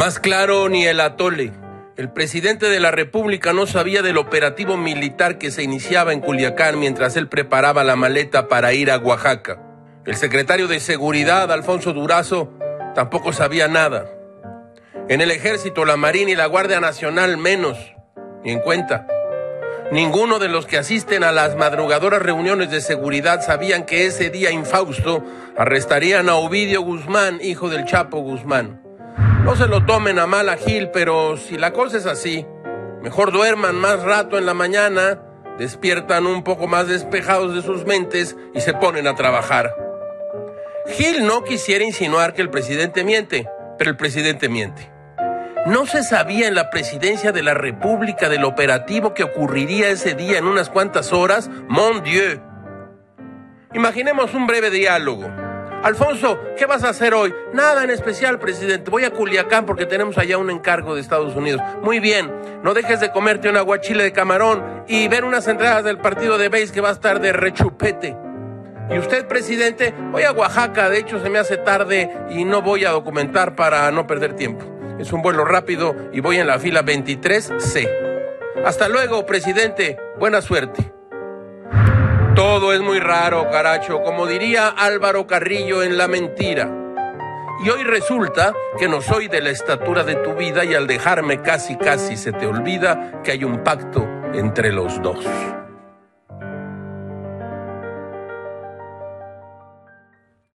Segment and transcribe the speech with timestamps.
[0.00, 1.52] Más claro ni el atole.
[1.98, 6.80] El presidente de la República no sabía del operativo militar que se iniciaba en Culiacán
[6.80, 9.60] mientras él preparaba la maleta para ir a Oaxaca.
[10.06, 12.50] El secretario de Seguridad, Alfonso Durazo,
[12.94, 14.10] tampoco sabía nada.
[15.10, 17.76] En el ejército, la Marina y la Guardia Nacional menos,
[18.42, 19.06] ni en cuenta.
[19.92, 24.50] Ninguno de los que asisten a las madrugadoras reuniones de seguridad sabían que ese día
[24.50, 25.22] infausto
[25.58, 28.79] arrestarían a Ovidio Guzmán, hijo del Chapo Guzmán.
[29.50, 32.46] No se lo tomen a mal a Gil, pero si la cosa es así,
[33.02, 35.20] mejor duerman más rato en la mañana,
[35.58, 39.74] despiertan un poco más despejados de sus mentes y se ponen a trabajar.
[40.86, 44.88] Gil no quisiera insinuar que el presidente miente, pero el presidente miente.
[45.66, 50.38] No se sabía en la presidencia de la República del operativo que ocurriría ese día
[50.38, 51.50] en unas cuantas horas.
[51.66, 52.40] Mon Dieu.
[53.74, 55.49] Imaginemos un breve diálogo.
[55.82, 57.34] Alfonso, ¿qué vas a hacer hoy?
[57.54, 58.90] Nada en especial, presidente.
[58.90, 61.62] Voy a Culiacán porque tenemos allá un encargo de Estados Unidos.
[61.82, 62.30] Muy bien.
[62.62, 66.50] No dejes de comerte un aguachile de camarón y ver unas entradas del partido de
[66.50, 68.14] base que va a estar de rechupete.
[68.90, 70.90] Y usted, presidente, voy a Oaxaca.
[70.90, 74.66] De hecho, se me hace tarde y no voy a documentar para no perder tiempo.
[74.98, 77.88] Es un vuelo rápido y voy en la fila 23C.
[78.66, 79.96] Hasta luego, presidente.
[80.18, 80.99] Buena suerte.
[82.40, 86.74] Todo es muy raro, caracho, como diría Álvaro Carrillo en La Mentira.
[87.62, 91.42] Y hoy resulta que no soy de la estatura de tu vida y al dejarme
[91.42, 95.22] casi casi se te olvida que hay un pacto entre los dos.